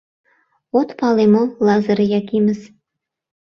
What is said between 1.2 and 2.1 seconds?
мо, Лазыр